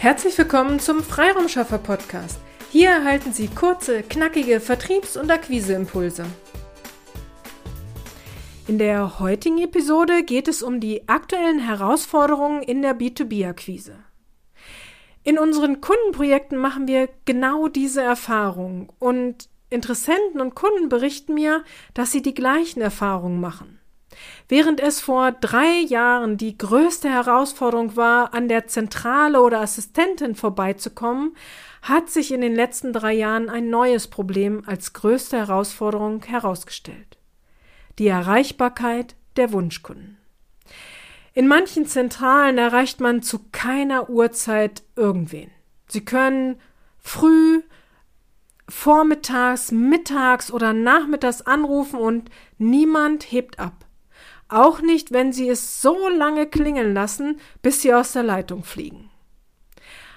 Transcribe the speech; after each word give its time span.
Herzlich 0.00 0.38
willkommen 0.38 0.80
zum 0.80 1.02
Freiraumschaffer 1.02 1.76
Podcast. 1.76 2.40
Hier 2.70 2.88
erhalten 2.88 3.34
Sie 3.34 3.48
kurze, 3.48 4.02
knackige 4.02 4.58
Vertriebs- 4.58 5.18
und 5.18 5.30
Akquiseimpulse. 5.30 6.24
In 8.66 8.78
der 8.78 9.20
heutigen 9.20 9.58
Episode 9.58 10.22
geht 10.22 10.48
es 10.48 10.62
um 10.62 10.80
die 10.80 11.06
aktuellen 11.06 11.58
Herausforderungen 11.58 12.62
in 12.62 12.80
der 12.80 12.98
B2B-Akquise. 12.98 13.96
In 15.22 15.38
unseren 15.38 15.82
Kundenprojekten 15.82 16.56
machen 16.56 16.88
wir 16.88 17.10
genau 17.26 17.68
diese 17.68 18.00
Erfahrung 18.00 18.90
und 18.98 19.50
Interessenten 19.68 20.40
und 20.40 20.54
Kunden 20.54 20.88
berichten 20.88 21.34
mir, 21.34 21.62
dass 21.92 22.10
sie 22.10 22.22
die 22.22 22.32
gleichen 22.32 22.80
Erfahrungen 22.80 23.38
machen. 23.38 23.79
Während 24.48 24.80
es 24.80 25.00
vor 25.00 25.32
drei 25.32 25.80
Jahren 25.80 26.36
die 26.36 26.58
größte 26.58 27.08
Herausforderung 27.08 27.96
war, 27.96 28.34
an 28.34 28.48
der 28.48 28.66
Zentrale 28.66 29.40
oder 29.40 29.60
Assistentin 29.60 30.34
vorbeizukommen, 30.34 31.36
hat 31.82 32.10
sich 32.10 32.32
in 32.32 32.40
den 32.40 32.54
letzten 32.54 32.92
drei 32.92 33.12
Jahren 33.12 33.48
ein 33.48 33.70
neues 33.70 34.08
Problem 34.08 34.62
als 34.66 34.92
größte 34.92 35.38
Herausforderung 35.38 36.22
herausgestellt. 36.24 37.18
Die 37.98 38.08
Erreichbarkeit 38.08 39.14
der 39.36 39.52
Wunschkunden. 39.52 40.18
In 41.32 41.46
manchen 41.46 41.86
Zentralen 41.86 42.58
erreicht 42.58 43.00
man 43.00 43.22
zu 43.22 43.40
keiner 43.52 44.10
Uhrzeit 44.10 44.82
irgendwen. 44.96 45.50
Sie 45.86 46.04
können 46.04 46.60
früh, 46.98 47.62
vormittags, 48.68 49.70
mittags 49.72 50.50
oder 50.52 50.72
nachmittags 50.72 51.42
anrufen 51.42 51.98
und 51.98 52.30
niemand 52.58 53.30
hebt 53.30 53.58
ab. 53.58 53.86
Auch 54.50 54.82
nicht, 54.82 55.12
wenn 55.12 55.32
sie 55.32 55.48
es 55.48 55.80
so 55.80 56.08
lange 56.08 56.46
klingeln 56.46 56.92
lassen, 56.92 57.40
bis 57.62 57.82
sie 57.82 57.94
aus 57.94 58.12
der 58.12 58.24
Leitung 58.24 58.64
fliegen. 58.64 59.08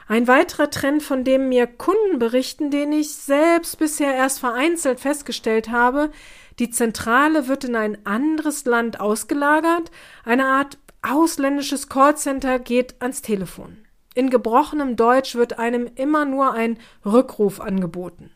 Ein 0.07 0.27
weiterer 0.27 0.69
Trend, 0.69 1.03
von 1.03 1.23
dem 1.23 1.49
mir 1.49 1.67
Kunden 1.67 2.19
berichten, 2.19 2.71
den 2.71 2.91
ich 2.91 3.13
selbst 3.13 3.77
bisher 3.77 4.13
erst 4.15 4.39
vereinzelt 4.39 4.99
festgestellt 4.99 5.69
habe, 5.69 6.11
die 6.59 6.71
Zentrale 6.71 7.47
wird 7.47 7.63
in 7.63 7.75
ein 7.75 8.05
anderes 8.05 8.65
Land 8.65 8.99
ausgelagert, 8.99 9.91
eine 10.25 10.45
Art 10.45 10.77
ausländisches 11.03 11.87
Callcenter 11.87 12.59
geht 12.59 12.95
ans 13.01 13.21
Telefon. 13.21 13.77
In 14.15 14.29
gebrochenem 14.29 14.95
Deutsch 14.95 15.35
wird 15.35 15.59
einem 15.59 15.89
immer 15.95 16.25
nur 16.25 16.53
ein 16.53 16.77
Rückruf 17.05 17.59
angeboten. 17.59 18.31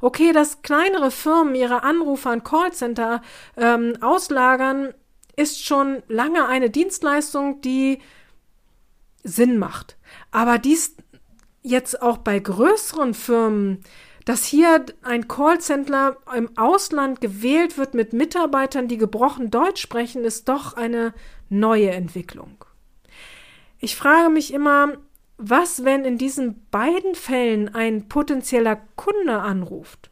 Okay, 0.00 0.32
dass 0.32 0.62
kleinere 0.62 1.10
Firmen 1.10 1.54
ihre 1.54 1.82
Anrufe 1.82 2.28
an 2.28 2.44
Callcenter 2.44 3.22
ähm, 3.56 3.94
auslagern, 4.00 4.94
ist 5.36 5.64
schon 5.64 6.02
lange 6.08 6.46
eine 6.46 6.70
Dienstleistung, 6.70 7.60
die 7.60 8.00
Sinn 9.22 9.58
macht. 9.58 9.96
Aber 10.30 10.58
dies 10.58 10.96
jetzt 11.62 12.00
auch 12.02 12.18
bei 12.18 12.38
größeren 12.38 13.14
Firmen, 13.14 13.82
dass 14.24 14.44
hier 14.44 14.84
ein 15.02 15.28
Callcenter 15.28 16.16
im 16.36 16.56
Ausland 16.56 17.20
gewählt 17.20 17.78
wird 17.78 17.94
mit 17.94 18.12
Mitarbeitern, 18.12 18.88
die 18.88 18.98
gebrochen 18.98 19.50
Deutsch 19.50 19.80
sprechen, 19.80 20.24
ist 20.24 20.48
doch 20.48 20.74
eine 20.74 21.14
neue 21.48 21.90
Entwicklung. 21.90 22.64
Ich 23.78 23.96
frage 23.96 24.28
mich 24.28 24.52
immer, 24.52 24.98
was, 25.40 25.84
wenn 25.84 26.04
in 26.04 26.18
diesen 26.18 26.66
beiden 26.70 27.14
Fällen 27.14 27.74
ein 27.74 28.08
potenzieller 28.08 28.78
Kunde 28.96 29.38
anruft? 29.38 30.10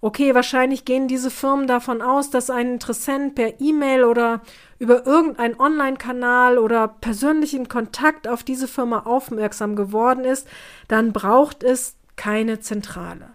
Okay, 0.00 0.34
wahrscheinlich 0.34 0.84
gehen 0.84 1.08
diese 1.08 1.30
Firmen 1.30 1.66
davon 1.66 2.02
aus, 2.02 2.30
dass 2.30 2.50
ein 2.50 2.74
Interessent 2.74 3.34
per 3.34 3.60
E-Mail 3.60 4.04
oder 4.04 4.42
über 4.78 5.06
irgendeinen 5.06 5.58
Online-Kanal 5.58 6.58
oder 6.58 6.86
persönlichen 6.86 7.68
Kontakt 7.68 8.28
auf 8.28 8.44
diese 8.44 8.68
Firma 8.68 9.00
aufmerksam 9.00 9.74
geworden 9.74 10.24
ist, 10.24 10.46
dann 10.88 11.12
braucht 11.12 11.64
es 11.64 11.96
keine 12.16 12.60
Zentrale. 12.60 13.30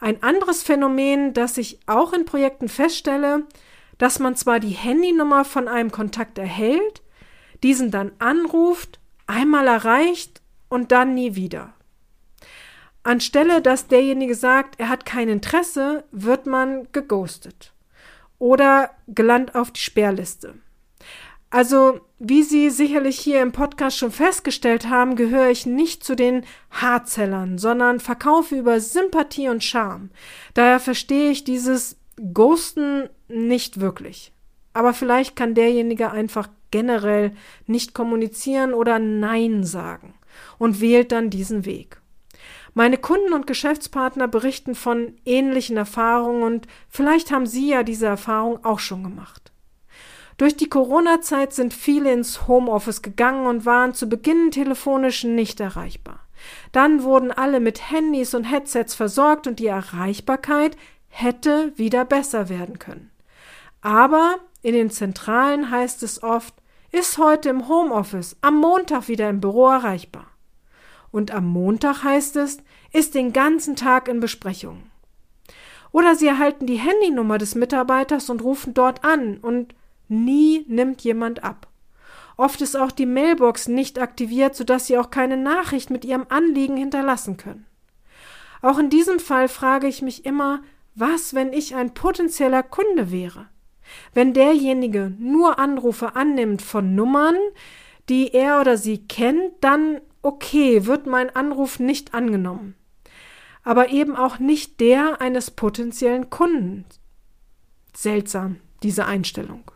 Ein 0.00 0.22
anderes 0.22 0.62
Phänomen, 0.62 1.34
das 1.34 1.58
ich 1.58 1.78
auch 1.86 2.12
in 2.12 2.24
Projekten 2.24 2.68
feststelle, 2.68 3.44
dass 3.98 4.18
man 4.18 4.36
zwar 4.36 4.60
die 4.60 4.70
Handynummer 4.70 5.44
von 5.44 5.68
einem 5.68 5.90
Kontakt 5.92 6.38
erhält, 6.38 7.02
diesen 7.62 7.90
dann 7.90 8.12
anruft 8.18 8.98
einmal 9.26 9.66
erreicht 9.66 10.42
und 10.68 10.92
dann 10.92 11.14
nie 11.14 11.34
wieder. 11.34 11.74
Anstelle, 13.02 13.60
dass 13.60 13.86
derjenige 13.86 14.34
sagt, 14.34 14.80
er 14.80 14.88
hat 14.88 15.04
kein 15.04 15.28
Interesse, 15.28 16.04
wird 16.10 16.46
man 16.46 16.88
geghostet 16.92 17.74
oder 18.38 18.90
gelandet 19.06 19.54
auf 19.54 19.70
die 19.70 19.80
Sperrliste. 19.80 20.54
Also, 21.50 22.00
wie 22.18 22.42
Sie 22.42 22.68
sicherlich 22.70 23.16
hier 23.18 23.40
im 23.40 23.52
Podcast 23.52 23.98
schon 23.98 24.10
festgestellt 24.10 24.88
haben, 24.88 25.14
gehöre 25.14 25.50
ich 25.50 25.66
nicht 25.66 26.02
zu 26.02 26.16
den 26.16 26.44
Haarzellern, 26.72 27.58
sondern 27.58 28.00
verkaufe 28.00 28.56
über 28.56 28.80
Sympathie 28.80 29.48
und 29.48 29.62
Charme. 29.62 30.10
Daher 30.54 30.80
verstehe 30.80 31.30
ich 31.30 31.44
dieses 31.44 31.96
Ghosten 32.32 33.08
nicht 33.28 33.80
wirklich. 33.80 34.32
Aber 34.72 34.94
vielleicht 34.94 35.36
kann 35.36 35.54
derjenige 35.54 36.10
einfach 36.10 36.48
generell 36.74 37.30
nicht 37.68 37.94
kommunizieren 37.94 38.74
oder 38.74 38.98
Nein 38.98 39.62
sagen 39.62 40.14
und 40.58 40.80
wählt 40.80 41.12
dann 41.12 41.30
diesen 41.30 41.64
Weg. 41.64 42.00
Meine 42.74 42.98
Kunden 42.98 43.32
und 43.32 43.46
Geschäftspartner 43.46 44.26
berichten 44.26 44.74
von 44.74 45.14
ähnlichen 45.24 45.76
Erfahrungen 45.76 46.42
und 46.42 46.66
vielleicht 46.88 47.30
haben 47.30 47.46
Sie 47.46 47.68
ja 47.68 47.84
diese 47.84 48.06
Erfahrung 48.06 48.64
auch 48.64 48.80
schon 48.80 49.04
gemacht. 49.04 49.52
Durch 50.36 50.56
die 50.56 50.68
Corona-Zeit 50.68 51.52
sind 51.52 51.72
viele 51.72 52.12
ins 52.12 52.48
Homeoffice 52.48 53.02
gegangen 53.02 53.46
und 53.46 53.64
waren 53.64 53.94
zu 53.94 54.08
Beginn 54.08 54.50
telefonisch 54.50 55.22
nicht 55.22 55.60
erreichbar. 55.60 56.26
Dann 56.72 57.04
wurden 57.04 57.30
alle 57.30 57.60
mit 57.60 57.92
Handys 57.92 58.34
und 58.34 58.42
Headsets 58.42 58.96
versorgt 58.96 59.46
und 59.46 59.60
die 59.60 59.68
Erreichbarkeit 59.68 60.76
hätte 61.06 61.72
wieder 61.76 62.04
besser 62.04 62.48
werden 62.48 62.80
können. 62.80 63.12
Aber 63.80 64.40
in 64.62 64.72
den 64.72 64.90
Zentralen 64.90 65.70
heißt 65.70 66.02
es 66.02 66.22
oft, 66.22 66.54
ist 66.94 67.18
heute 67.18 67.48
im 67.48 67.68
Homeoffice, 67.68 68.36
am 68.40 68.60
Montag 68.60 69.08
wieder 69.08 69.28
im 69.28 69.40
Büro 69.40 69.68
erreichbar. 69.68 70.26
Und 71.10 71.32
am 71.32 71.46
Montag 71.46 72.04
heißt 72.04 72.36
es, 72.36 72.58
ist 72.92 73.16
den 73.16 73.32
ganzen 73.32 73.74
Tag 73.74 74.06
in 74.06 74.20
Besprechungen. 74.20 74.90
Oder 75.90 76.14
Sie 76.14 76.28
erhalten 76.28 76.66
die 76.66 76.76
Handynummer 76.76 77.38
des 77.38 77.56
Mitarbeiters 77.56 78.30
und 78.30 78.42
rufen 78.42 78.74
dort 78.74 79.04
an 79.04 79.38
und 79.38 79.74
nie 80.08 80.64
nimmt 80.68 81.02
jemand 81.02 81.42
ab. 81.42 81.66
Oft 82.36 82.60
ist 82.60 82.76
auch 82.76 82.92
die 82.92 83.06
Mailbox 83.06 83.66
nicht 83.66 83.98
aktiviert, 83.98 84.54
sodass 84.54 84.86
Sie 84.86 84.96
auch 84.96 85.10
keine 85.10 85.36
Nachricht 85.36 85.90
mit 85.90 86.04
Ihrem 86.04 86.26
Anliegen 86.28 86.76
hinterlassen 86.76 87.36
können. 87.36 87.66
Auch 88.62 88.78
in 88.78 88.88
diesem 88.88 89.18
Fall 89.18 89.48
frage 89.48 89.88
ich 89.88 90.00
mich 90.00 90.24
immer, 90.24 90.62
was, 90.94 91.34
wenn 91.34 91.52
ich 91.52 91.74
ein 91.74 91.92
potenzieller 91.92 92.62
Kunde 92.62 93.10
wäre? 93.10 93.48
Wenn 94.12 94.32
derjenige 94.32 95.12
nur 95.18 95.58
Anrufe 95.58 96.16
annimmt 96.16 96.62
von 96.62 96.94
Nummern, 96.94 97.36
die 98.08 98.32
er 98.32 98.60
oder 98.60 98.76
sie 98.76 99.06
kennt, 99.06 99.52
dann 99.60 100.00
okay, 100.22 100.86
wird 100.86 101.06
mein 101.06 101.34
Anruf 101.34 101.78
nicht 101.78 102.14
angenommen. 102.14 102.74
Aber 103.62 103.90
eben 103.90 104.16
auch 104.16 104.38
nicht 104.38 104.80
der 104.80 105.20
eines 105.20 105.50
potenziellen 105.50 106.30
Kunden. 106.30 106.84
Seltsam, 107.94 108.60
diese 108.82 109.06
Einstellung. 109.06 109.70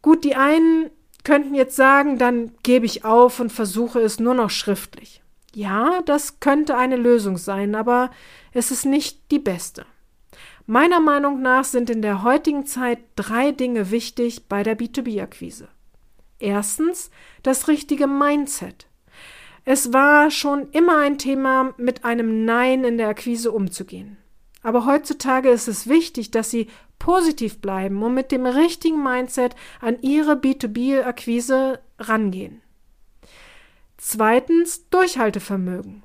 Gut, 0.00 0.24
die 0.24 0.34
einen 0.34 0.90
könnten 1.24 1.54
jetzt 1.54 1.76
sagen, 1.76 2.18
dann 2.18 2.52
gebe 2.62 2.86
ich 2.86 3.04
auf 3.04 3.40
und 3.40 3.52
versuche 3.52 4.00
es 4.00 4.18
nur 4.18 4.34
noch 4.34 4.50
schriftlich. 4.50 5.22
Ja, 5.54 6.00
das 6.06 6.40
könnte 6.40 6.76
eine 6.76 6.96
Lösung 6.96 7.36
sein, 7.36 7.74
aber 7.74 8.10
es 8.52 8.70
ist 8.70 8.86
nicht 8.86 9.30
die 9.30 9.38
beste. 9.38 9.84
Meiner 10.66 11.00
Meinung 11.00 11.42
nach 11.42 11.64
sind 11.64 11.90
in 11.90 12.02
der 12.02 12.22
heutigen 12.22 12.66
Zeit 12.66 12.98
drei 13.16 13.50
Dinge 13.52 13.90
wichtig 13.90 14.48
bei 14.48 14.62
der 14.62 14.78
B2B-Akquise. 14.78 15.68
Erstens 16.38 17.10
das 17.42 17.68
richtige 17.68 18.06
Mindset. 18.06 18.86
Es 19.64 19.92
war 19.92 20.30
schon 20.30 20.70
immer 20.70 20.98
ein 20.98 21.18
Thema, 21.18 21.74
mit 21.76 22.04
einem 22.04 22.44
Nein 22.44 22.84
in 22.84 22.98
der 22.98 23.08
Akquise 23.08 23.52
umzugehen. 23.52 24.16
Aber 24.62 24.86
heutzutage 24.86 25.50
ist 25.50 25.68
es 25.68 25.88
wichtig, 25.88 26.30
dass 26.30 26.50
Sie 26.50 26.68
positiv 26.98 27.60
bleiben 27.60 28.02
und 28.02 28.14
mit 28.14 28.30
dem 28.30 28.46
richtigen 28.46 29.02
Mindset 29.02 29.56
an 29.80 30.00
Ihre 30.02 30.34
B2B-Akquise 30.34 31.80
rangehen. 31.98 32.60
Zweitens 33.98 34.88
Durchhaltevermögen. 34.90 36.02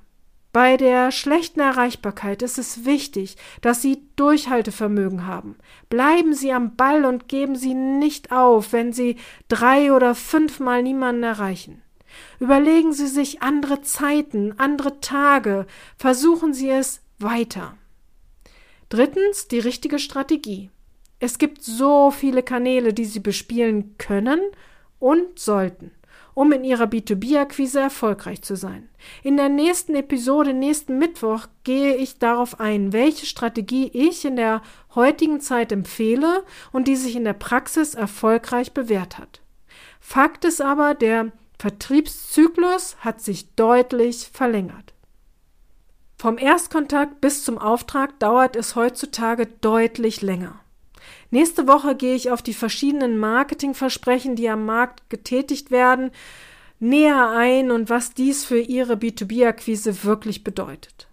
Bei 0.57 0.75
der 0.75 1.11
schlechten 1.11 1.59
Erreichbarkeit 1.59 2.41
ist 2.41 2.57
es 2.57 2.83
wichtig, 2.83 3.37
dass 3.61 3.83
Sie 3.83 4.01
Durchhaltevermögen 4.15 5.27
haben. 5.27 5.55
Bleiben 5.87 6.33
Sie 6.33 6.51
am 6.51 6.75
Ball 6.75 7.05
und 7.05 7.27
geben 7.27 7.55
Sie 7.55 7.75
nicht 7.75 8.31
auf, 8.31 8.73
wenn 8.73 8.91
Sie 8.91 9.17
drei 9.49 9.93
oder 9.93 10.15
fünfmal 10.15 10.81
niemanden 10.81 11.21
erreichen. 11.21 11.83
Überlegen 12.39 12.91
Sie 12.91 13.05
sich 13.05 13.43
andere 13.43 13.83
Zeiten, 13.83 14.55
andere 14.57 14.99
Tage, 14.99 15.67
versuchen 15.95 16.55
Sie 16.55 16.71
es 16.71 17.01
weiter. 17.19 17.77
Drittens 18.89 19.47
die 19.47 19.59
richtige 19.59 19.99
Strategie. 19.99 20.71
Es 21.19 21.37
gibt 21.37 21.63
so 21.63 22.09
viele 22.09 22.41
Kanäle, 22.41 22.95
die 22.95 23.05
Sie 23.05 23.19
bespielen 23.19 23.95
können 23.99 24.41
und 24.97 25.37
sollten 25.37 25.91
um 26.37 26.51
in 26.51 26.63
Ihrer 26.63 26.83
B2B-Akquise 26.83 27.79
erfolgreich 27.79 28.43
zu 28.43 28.55
sein. 28.55 28.87
In 29.23 29.37
der 29.37 29.49
nächsten 29.49 29.95
Episode, 29.95 30.53
nächsten 30.53 30.99
Mittwoch, 30.99 31.47
gehe 31.63 31.95
ich 31.95 32.19
darauf 32.19 32.59
ein, 32.59 32.93
welche 32.93 33.25
Strategie 33.25 33.89
ich 33.91 34.23
in 34.23 34.35
der 34.35 34.61
heutigen 34.93 35.41
Zeit 35.41 35.71
empfehle 35.71 36.43
und 36.71 36.87
die 36.87 36.95
sich 36.95 37.15
in 37.15 37.23
der 37.23 37.33
Praxis 37.33 37.95
erfolgreich 37.95 38.73
bewährt 38.73 39.17
hat. 39.17 39.41
Fakt 39.99 40.45
ist 40.45 40.61
aber, 40.61 40.93
der 40.93 41.31
Vertriebszyklus 41.57 42.97
hat 42.99 43.19
sich 43.19 43.55
deutlich 43.55 44.29
verlängert. 44.31 44.93
Vom 46.19 46.37
Erstkontakt 46.37 47.19
bis 47.19 47.45
zum 47.45 47.57
Auftrag 47.57 48.19
dauert 48.19 48.55
es 48.55 48.75
heutzutage 48.75 49.47
deutlich 49.47 50.21
länger. 50.21 50.59
Nächste 51.29 51.67
Woche 51.67 51.95
gehe 51.95 52.15
ich 52.15 52.31
auf 52.31 52.41
die 52.41 52.53
verschiedenen 52.53 53.17
Marketingversprechen, 53.17 54.35
die 54.35 54.49
am 54.49 54.65
Markt 54.65 55.09
getätigt 55.09 55.71
werden, 55.71 56.11
näher 56.79 57.29
ein 57.29 57.71
und 57.71 57.89
was 57.89 58.13
dies 58.13 58.45
für 58.45 58.59
Ihre 58.59 58.93
B2B-Akquise 58.93 60.03
wirklich 60.03 60.43
bedeutet. 60.43 61.07